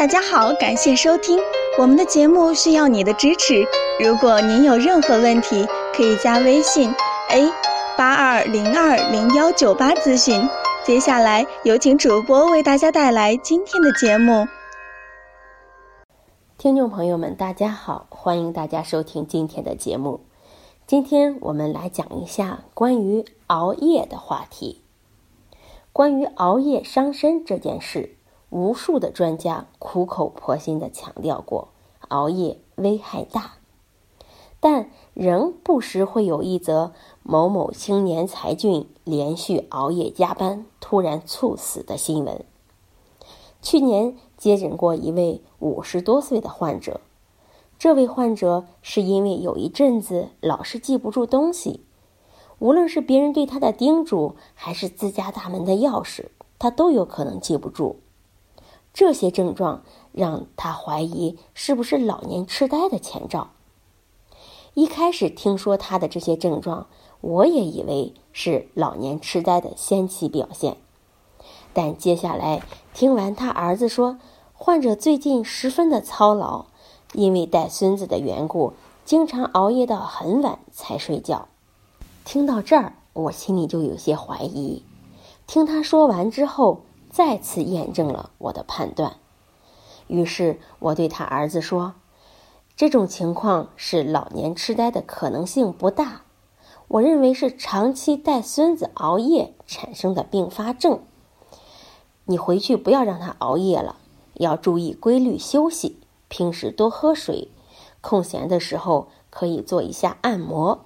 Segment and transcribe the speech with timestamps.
[0.00, 1.38] 大家好，感谢收听
[1.78, 3.62] 我们的节目，需要你的支持。
[4.02, 6.90] 如果您有任何问题，可以加微信
[7.28, 7.52] a
[7.98, 10.48] 八二零二零幺九八咨询。
[10.86, 14.48] 接下来有请主播为大家带来今天的节目。
[16.56, 20.20] 听众朋友们，大家好，欢迎大家收听今天的节目。
[20.86, 24.80] 今天我们来讲一下关于熬夜的话题。
[25.92, 28.16] 关于熬夜伤身这件事，
[28.50, 31.68] 无数的专家苦口婆心的强调过，
[32.08, 33.54] 熬夜危害大。
[34.60, 36.92] 但仍不时会有一则
[37.22, 42.44] 某某青年才俊连续熬夜加班突然猝死的新闻。
[43.62, 47.00] 去年接诊过一位五十多岁的患者。
[47.78, 51.86] 这位患者是因为有一阵子老是记不住东西，
[52.58, 56.26] 无论是别人对他的叮嘱，还是自家大门的钥匙，
[56.58, 58.00] 他都有可能记不住。
[58.92, 63.50] 这些症状让他怀疑是不是老年痴呆的前兆。
[64.74, 66.86] 一开始听说他的这些症状，
[67.20, 70.76] 我也以为是老年痴呆的先期表现，
[71.72, 72.62] 但接下来
[72.94, 74.18] 听完他儿子说，
[74.52, 76.66] 患者最近十分的操劳。
[77.12, 78.72] 因为带孙子的缘故，
[79.04, 81.48] 经常熬夜到很晚才睡觉。
[82.24, 84.84] 听到这儿，我心里就有些怀疑。
[85.48, 89.16] 听他说完之后，再次验证了我的判断。
[90.06, 91.94] 于是我对他儿子说
[92.76, 96.22] ：“这种情况是老年痴呆的可能性不大，
[96.88, 101.00] 我认为是长期带孙子熬夜产生的并发症。
[102.24, 103.96] 你回去不要让他熬夜了，
[104.34, 105.96] 要注意规律休息。”
[106.32, 107.48] 平时多喝水，
[108.00, 110.84] 空闲的时候可以做一下按摩。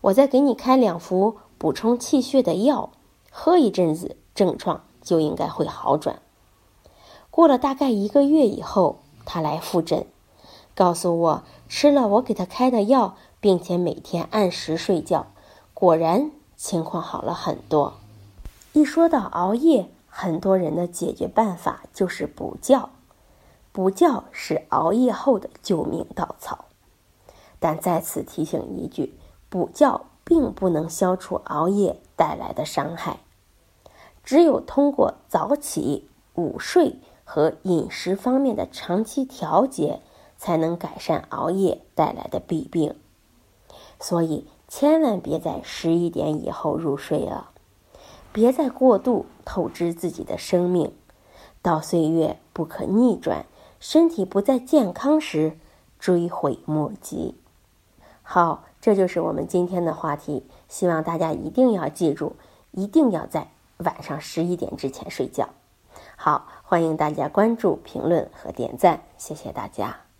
[0.00, 2.90] 我再给你开两服补充气血的药，
[3.30, 6.20] 喝一阵子，症状就应该会好转。
[7.30, 10.06] 过了大概一个月以后，他来复诊，
[10.74, 15.26] 告诉我吃了我给他开的药，并且每天按时睡觉，
[15.74, 17.94] 果然情况好了很多。
[18.72, 22.88] 一说到熬夜，很多人的解决办法就是补觉。
[23.72, 26.66] 补觉是熬夜后的救命稻草，
[27.58, 29.18] 但再次提醒一句：
[29.48, 33.20] 补觉并不能消除熬夜带来的伤害。
[34.24, 40.00] 只有通过早起、午睡和饮食方面的长期调节，
[40.36, 42.94] 才能改善熬夜带来的弊病。
[44.00, 47.50] 所以，千万别在十一点以后入睡了，
[48.32, 50.92] 别再过度透支自己的生命，
[51.60, 53.46] 到岁月不可逆转。
[53.78, 55.58] 身体不再健康时，
[55.98, 57.34] 追悔莫及。
[58.22, 60.44] 好，这就是我们今天的话题。
[60.68, 62.36] 希望大家一定要记住，
[62.70, 63.51] 一定要在
[63.82, 65.48] 晚上十一点之前睡觉。
[66.16, 70.11] 好，欢迎大家关注、评论和点赞，谢谢大家。